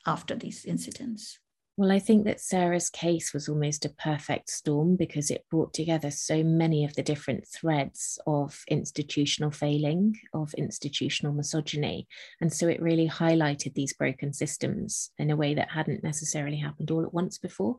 [0.08, 1.38] After these incidents.
[1.76, 6.10] Well, I think that Sarah's case was almost a perfect storm because it brought together
[6.10, 12.08] so many of the different threads of institutional failing, of institutional misogyny.
[12.40, 16.90] And so it really highlighted these broken systems in a way that hadn't necessarily happened
[16.90, 17.76] all at once before.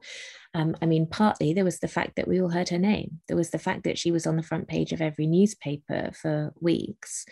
[0.54, 3.36] Um, I mean, partly there was the fact that we all heard her name, there
[3.36, 7.26] was the fact that she was on the front page of every newspaper for weeks.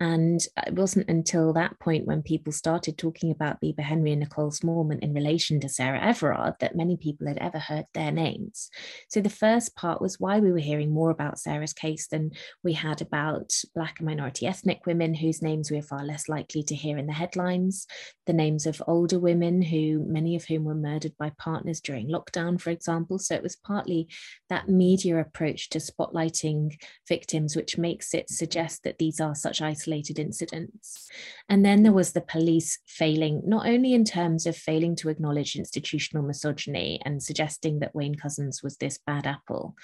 [0.00, 4.50] And it wasn't until that point when people started talking about Bibaa Henry and Nicole
[4.50, 8.70] Smallman in relation to Sarah Everard that many people had ever heard their names.
[9.10, 12.30] So the first part was why we were hearing more about Sarah's case than
[12.64, 16.62] we had about Black and minority ethnic women whose names we are far less likely
[16.62, 17.86] to hear in the headlines,
[18.24, 22.58] the names of older women who many of whom were murdered by partners during lockdown,
[22.58, 23.18] for example.
[23.18, 24.08] So it was partly
[24.48, 29.89] that media approach to spotlighting victims, which makes it suggest that these are such isolated
[29.90, 31.08] isolated incidents.
[31.48, 35.56] And then there was the police failing, not only in terms of failing to acknowledge
[35.56, 39.74] institutional misogyny and suggesting that Wayne Couzens was this bad apple,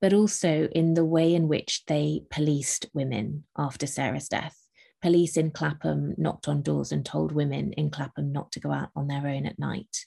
[0.00, 4.56] but also in the way in which they policed women after Sarah's death.
[5.02, 8.90] Police in Clapham knocked on doors and told women in Clapham not to go out
[8.94, 10.04] on their own at night.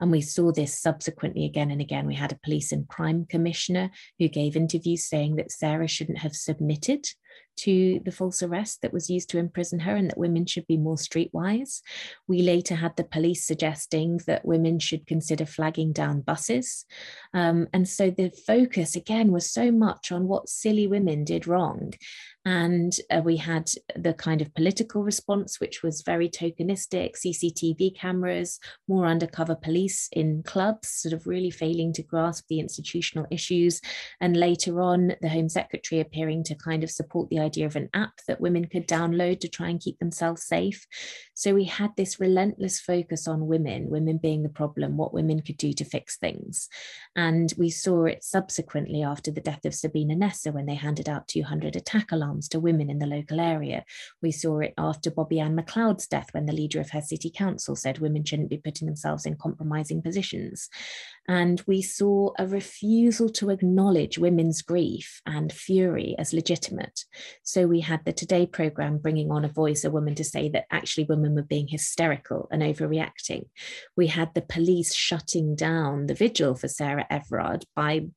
[0.00, 2.06] And we saw this subsequently again and again.
[2.06, 6.34] We had a police and crime commissioner who gave interviews saying that Sarah shouldn't have
[6.34, 7.04] submitted
[7.56, 10.78] to the false arrest that was used to imprison her and that women should be
[10.78, 11.82] more streetwise.
[12.26, 16.86] We later had the police suggesting that women should consider flagging down buses.
[17.34, 21.92] Um, and so the focus again was so much on what silly women did wrong.
[22.46, 28.58] And uh, we had the kind of political response, which was very tokenistic CCTV cameras,
[28.88, 33.80] more undercover police police in clubs, sort of really failing to grasp the institutional issues.
[34.20, 37.90] And later on, the Home Secretary appearing to kind of support the idea of an
[37.92, 40.86] app that women could download to try and keep themselves safe.
[41.34, 45.56] So we had this relentless focus on women, women being the problem, what women could
[45.56, 46.68] do to fix things.
[47.16, 51.28] And we saw it subsequently after the death of Sabina Nessa when they handed out
[51.28, 53.84] 200 attack alarms to women in the local area.
[54.22, 57.98] We saw it after Bobbi-Anne McLeod's death when the leader of her city council said
[57.98, 60.68] women shouldn't be putting themselves in compromising positions.
[61.30, 67.04] And we saw a refusal to acknowledge women's grief and fury as legitimate.
[67.44, 70.64] So we had the Today programme bringing on a voice, a woman to say that
[70.72, 73.44] actually women were being hysterical and overreacting.
[73.96, 78.08] We had the police shutting down the vigil for Sarah Everard by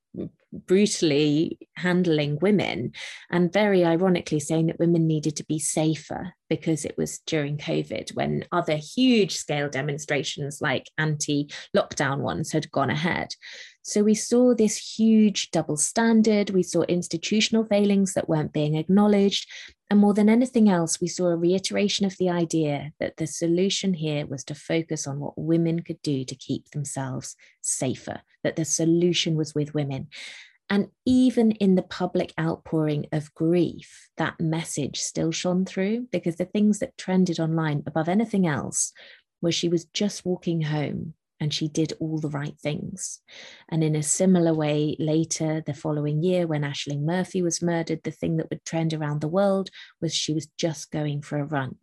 [0.51, 2.91] brutally handling women
[3.31, 8.13] and very ironically saying that women needed to be safer because it was during COVID
[8.15, 13.29] when other huge scale demonstrations like anti lockdown ones had gone ahead.
[13.85, 19.49] So we saw this huge double standard, we saw institutional failings that weren't being acknowledged.
[19.89, 23.93] And more than anything else, we saw a reiteration of the idea that the solution
[23.93, 28.63] here was to focus on what women could do to keep themselves safer, that the
[28.63, 30.07] solution was with women.
[30.69, 36.45] And even in the public outpouring of grief, that message still shone through because the
[36.45, 38.93] things that trended online above anything else
[39.41, 43.19] were she was just walking home and she did all the right things.
[43.69, 48.11] And in a similar way, later the following year, when Ashling Murphy was murdered, the
[48.11, 49.69] thing that would trend around the world
[50.01, 51.75] was she was just going for a run.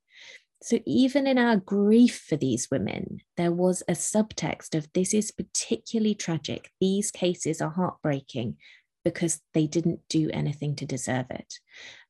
[0.62, 5.30] So, even in our grief for these women, there was a subtext of this is
[5.30, 6.70] particularly tragic.
[6.80, 8.56] These cases are heartbreaking
[9.04, 11.54] because they didn't do anything to deserve it.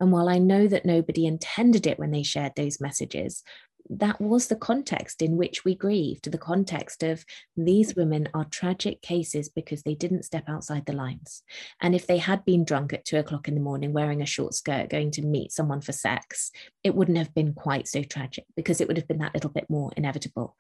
[0.01, 3.43] And while I know that nobody intended it when they shared those messages,
[3.89, 7.25] that was the context in which we grieved the context of
[7.57, 11.43] these women are tragic cases because they didn't step outside the lines.
[11.81, 14.55] And if they had been drunk at two o'clock in the morning wearing a short
[14.55, 16.51] skirt going to meet someone for sex
[16.83, 19.69] it wouldn't have been quite so tragic because it would have been that little bit
[19.69, 20.57] more inevitable.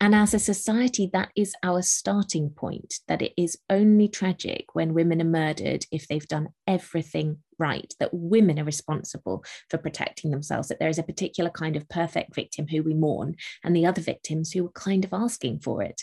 [0.00, 4.94] And as a society that is our starting point that it is only tragic when
[4.94, 10.68] women are murdered if they've done everything right, that women are responsible for protecting themselves,
[10.68, 14.02] that there is a particular kind of perfect victim who we mourn, and the other
[14.02, 16.02] victims who are kind of asking for it.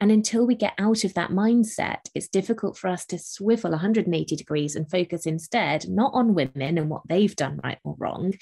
[0.00, 4.36] And until we get out of that mindset, it's difficult for us to swivel 180
[4.36, 8.34] degrees and focus instead not on women and what they've done right or wrong,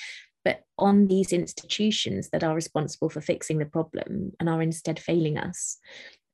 [0.45, 5.39] but on these institutions that are responsible for fixing the problem and are instead failing
[5.39, 5.79] us.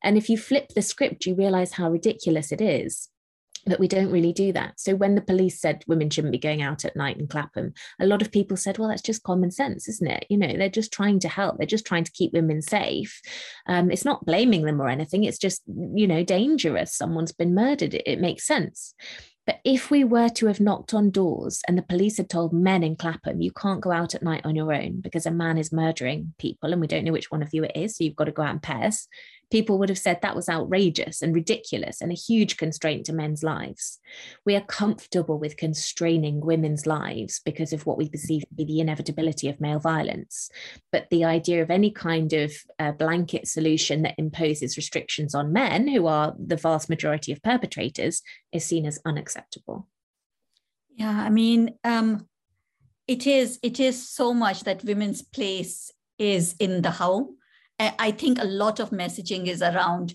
[0.03, 3.10] And if you flip the script, you realize how ridiculous it is
[3.67, 4.81] but we don't really do that.
[4.81, 8.07] So when the police said women shouldn't be going out at night in Clapham, a
[8.07, 10.27] lot of people said, well, that's just common sense, isn't it?
[10.31, 11.59] You know, they're just trying to help.
[11.59, 13.21] They're just trying to keep women safe.
[13.67, 15.25] Um, it's not blaming them or anything.
[15.25, 16.95] It's just, you know, dangerous.
[16.95, 17.95] Someone's been murdered.
[17.95, 18.95] It, it makes sense.
[19.47, 22.85] But if we were to have knocked on doors and the police had told men
[22.85, 25.73] in Clapham, you can't go out at night on your own because a man is
[25.73, 28.27] murdering people and we don't know which one of you it is, so you've got
[28.27, 29.09] to go out in pairs,
[29.51, 33.43] people would have said that was outrageous and ridiculous and a huge constraint to men's
[33.43, 33.99] lives.
[34.47, 38.81] We are comfortable with constraining women's lives because of what we perceive to be the
[38.81, 40.51] inevitability of male violence.
[40.93, 45.89] But the idea of any kind of uh, blanket solution that imposes restrictions on men,
[45.89, 48.23] who are the vast majority of perpetrators,
[48.53, 49.89] is seen as unacceptable.
[50.95, 52.29] Yeah, I mean, um,
[53.09, 57.37] it is it is so much that women's place is in the home
[57.99, 60.15] I think a lot of messaging is around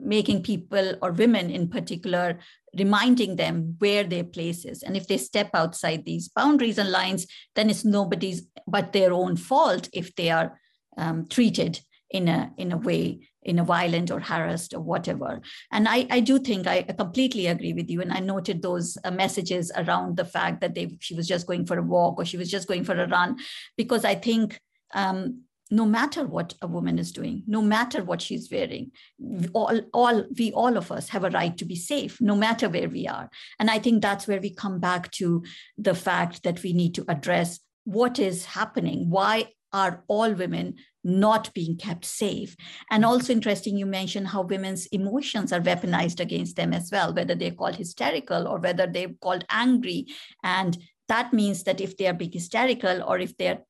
[0.00, 2.38] making people or women in particular
[2.76, 4.82] reminding them where their place is.
[4.82, 9.36] And if they step outside these boundaries and lines then it's nobody's but their own
[9.36, 10.58] fault if they are
[10.96, 11.80] um, treated
[12.10, 15.40] in a in a way in a violent or harassed or whatever.
[15.70, 18.00] And i i do think i completely agree with you.
[18.00, 21.66] And i noted those uh, messages around the fact that they she was just going
[21.66, 23.36] for a walk or she was just going for a run
[23.76, 24.60] because i think
[24.94, 28.90] um, no matter what a woman is doing, no matter what she's wearing,
[29.52, 32.88] all, all we all of us have a right to be safe, no matter where
[32.88, 33.28] we are.
[33.58, 35.44] And I think that's where we come back to
[35.76, 39.10] the fact that we need to address what is happening.
[39.10, 42.56] Why are all women not being kept safe?
[42.90, 47.34] And also interesting, you mentioned how women's emotions are weaponized against them as well, whether
[47.34, 50.06] they're called hysterical or whether they're called angry.
[50.42, 53.60] And that means that if they are being hysterical or if they're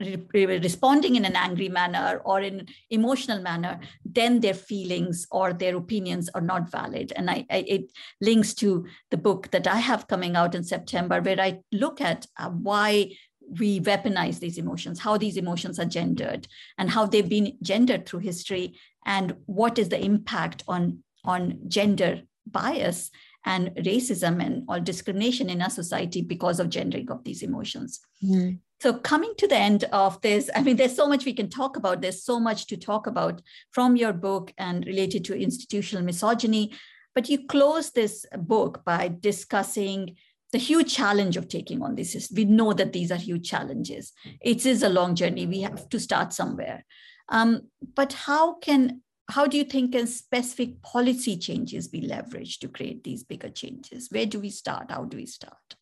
[0.00, 6.28] responding in an angry manner or in emotional manner then their feelings or their opinions
[6.34, 10.36] are not valid and I, I, it links to the book that i have coming
[10.36, 13.10] out in september where i look at uh, why
[13.58, 16.46] we weaponize these emotions, how these emotions are gendered,
[16.76, 18.74] and how they've been gendered through history,
[19.06, 23.10] and what is the impact on, on gender bias
[23.44, 28.00] and racism and all discrimination in our society because of gendering of these emotions.
[28.22, 28.58] Mm.
[28.80, 31.76] So, coming to the end of this, I mean, there's so much we can talk
[31.76, 32.00] about.
[32.00, 36.72] There's so much to talk about from your book and related to institutional misogyny.
[37.14, 40.16] But you close this book by discussing
[40.52, 42.30] the huge challenge of taking on this.
[42.34, 44.12] We know that these are huge challenges.
[44.40, 45.46] It is a long journey.
[45.46, 46.84] We have to start somewhere.
[47.28, 47.62] Um,
[47.94, 53.04] but how can how do you think can specific policy changes be leveraged to create
[53.04, 54.08] these bigger changes?
[54.10, 54.90] Where do we start?
[54.90, 55.76] How do we start?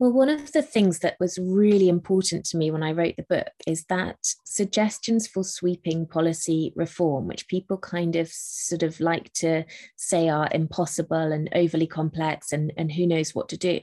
[0.00, 3.22] Well, one of the things that was really important to me when I wrote the
[3.22, 9.30] book is that suggestions for sweeping policy reform, which people kind of sort of like
[9.34, 9.64] to
[9.96, 13.78] say are impossible and overly complex and, and who knows what to do,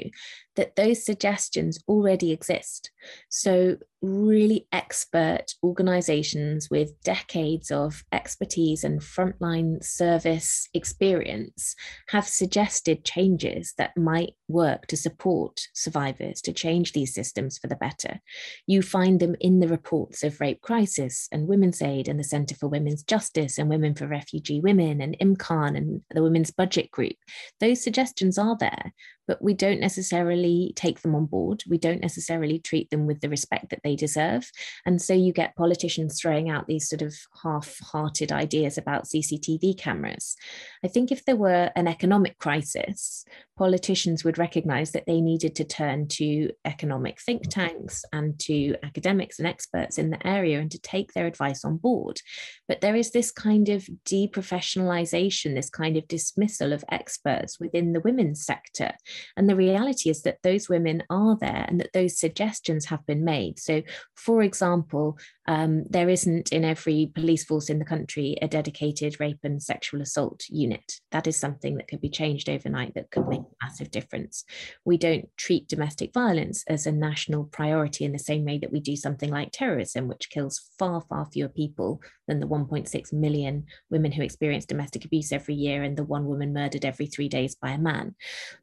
[0.57, 2.91] that those suggestions already exist.
[3.29, 11.75] So, really expert organizations with decades of expertise and frontline service experience
[12.09, 17.75] have suggested changes that might work to support survivors to change these systems for the
[17.75, 18.19] better.
[18.67, 22.55] You find them in the reports of Rape Crisis and Women's Aid and the Centre
[22.55, 27.15] for Women's Justice and Women for Refugee Women and Imkaan and the Women's Budget Group.
[27.59, 28.93] Those suggestions are there,
[29.27, 31.63] but we don't necessarily take them on board.
[31.67, 34.49] We don't necessarily treat them with the respect that they deserve.
[34.85, 37.13] And so you get politicians throwing out these sort of
[37.43, 40.35] half hearted ideas about CCTV cameras.
[40.83, 43.25] I think if there were an economic crisis,
[43.57, 47.61] politicians would recognize that they needed to turn to economic think mm-hmm.
[47.61, 51.77] tanks and to academics and experts in the area and to take their advice on
[51.77, 52.21] board.
[52.67, 57.99] But there is this kind of deprofessionalization, this kind of dismissal of experts within the
[57.99, 58.91] women's sector.
[59.35, 63.23] And the reality is that those women are there and that those suggestions have been
[63.23, 63.59] made.
[63.59, 63.81] So,
[64.15, 69.39] for example, um, there isn't in every police force in the country a dedicated rape
[69.43, 70.99] and sexual assault unit.
[71.11, 74.43] That is something that could be changed overnight that could make a massive difference.
[74.83, 78.81] We don't treat domestic violence as a national priority in the same way that we
[78.81, 84.11] do something like terrorism, which kills far, far fewer people than the 1.6 million women
[84.11, 87.71] who experience domestic abuse every year and the one woman murdered every three days by
[87.71, 88.15] a man.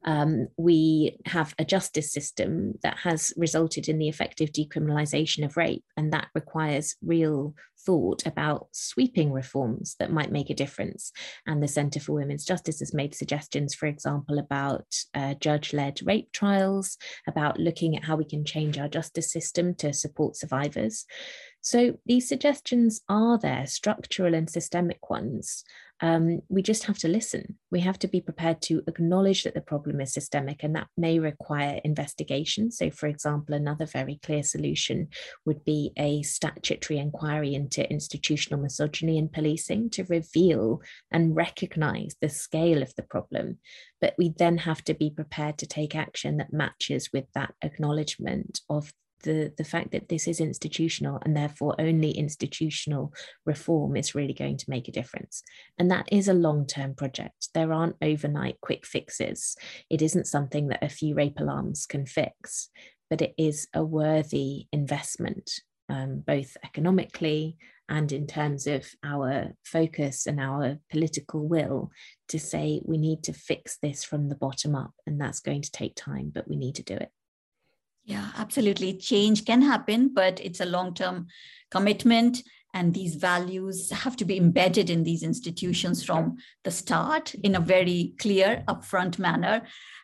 [0.04, 5.84] Um, we have a justice system that has resulted in the effective decriminalisation of rape,
[5.96, 11.12] and that requires real thought about sweeping reforms that might make a difference.
[11.46, 16.00] And the Centre for Women's Justice has made suggestions, for example, about uh, judge led
[16.04, 21.04] rape trials, about looking at how we can change our justice system to support survivors.
[21.60, 25.64] So these suggestions are there, structural and systemic ones.
[26.04, 27.56] Um, we just have to listen.
[27.70, 31.18] We have to be prepared to acknowledge that the problem is systemic, and that may
[31.18, 32.70] require investigation.
[32.70, 35.08] So, for example, another very clear solution
[35.46, 42.28] would be a statutory inquiry into institutional misogyny in policing to reveal and recognize the
[42.28, 43.56] scale of the problem.
[44.02, 48.60] But we then have to be prepared to take action that matches with that acknowledgement
[48.68, 48.92] of
[49.22, 53.12] the, the fact that this is institutional and therefore only institutional
[53.46, 55.42] reform is really going to make a difference.
[55.78, 57.48] And that is a long term project.
[57.54, 59.56] There aren't overnight quick fixes.
[59.90, 62.68] It isn't something that a few rape alarms can fix,
[63.08, 65.50] but it is a worthy investment,
[65.88, 67.56] um, both economically
[67.88, 71.90] and in terms of our focus and our political will
[72.28, 74.92] to say we need to fix this from the bottom up.
[75.06, 77.10] And that's going to take time, but we need to do it.
[78.04, 78.94] Yeah, absolutely.
[78.98, 81.26] Change can happen, but it's a long term
[81.70, 82.42] commitment.
[82.74, 87.60] And these values have to be embedded in these institutions from the start in a
[87.60, 89.62] very clear, upfront manner.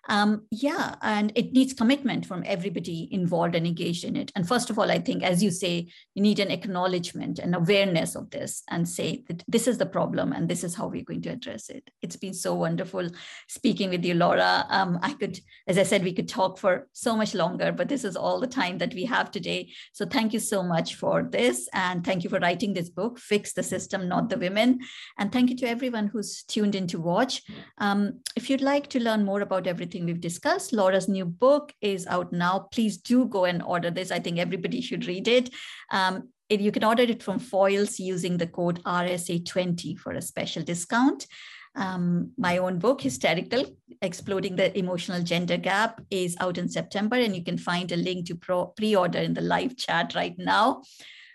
[0.09, 4.32] Um, yeah, and it needs commitment from everybody involved and engaged in it.
[4.34, 8.14] And first of all, I think, as you say, you need an acknowledgement and awareness
[8.16, 11.22] of this and say that this is the problem and this is how we're going
[11.22, 11.90] to address it.
[12.03, 13.09] It's been so wonderful
[13.48, 14.66] speaking with you, Laura.
[14.68, 18.05] Um, I could, as I said, we could talk for so much longer, but this
[18.05, 19.70] is all the time that we have today.
[19.92, 21.68] So thank you so much for this.
[21.74, 24.80] And thank you for writing this book, Fix the System, Not the Women.
[25.18, 27.42] And thank you to everyone who's tuned in to watch.
[27.78, 30.72] Um, if you'd like to learn more about everything, everything we've discussed.
[30.72, 32.68] Laura's new book is out now.
[32.70, 34.12] Please do go and order this.
[34.12, 35.51] I think everybody should read it.
[35.91, 40.62] Um, it you can order it from Foyles using the code RSA20 for a special
[40.62, 41.26] discount.
[41.74, 43.64] Um, my own book, Hysterical
[44.01, 48.26] Exploding the Emotional Gender Gap, is out in September, and you can find a link
[48.26, 48.36] to
[48.76, 50.82] pre order in the live chat right now.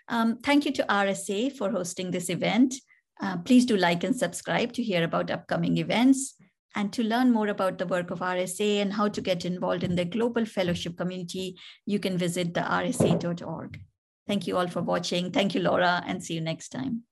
[0.08, 2.74] Um, thank you to RSA for hosting this event.
[3.20, 6.35] Uh, please do like and subscribe to hear about upcoming events.
[6.76, 9.96] And to learn more about the work of RSA and how to get involved in
[9.96, 11.56] the global fellowship community,
[11.86, 13.80] you can visit the rsa.org.
[14.28, 15.32] Thank you all for watching.
[15.32, 17.04] Thank you, Laura, and see you next time.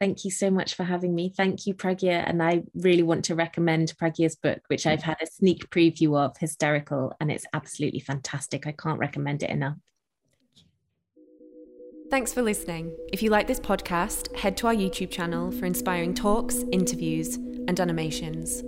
[0.00, 1.32] Thank you so much for having me.
[1.34, 2.24] Thank you, Pragya.
[2.26, 6.36] And I really want to recommend Pragya's book, which I've had a sneak preview of,
[6.38, 8.66] Hysterical, and it's absolutely fantastic.
[8.66, 9.76] I can't recommend it enough.
[12.10, 12.96] Thanks for listening.
[13.12, 17.80] If you like this podcast, head to our YouTube channel for inspiring talks, interviews, and
[17.80, 18.62] animations.